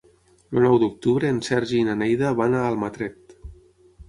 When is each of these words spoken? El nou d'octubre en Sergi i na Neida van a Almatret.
El 0.53 0.63
nou 0.67 0.77
d'octubre 0.83 1.29
en 1.33 1.41
Sergi 1.49 1.77
i 1.81 1.83
na 1.91 1.99
Neida 2.01 2.33
van 2.41 2.57
a 2.59 2.65
Almatret. 2.71 3.39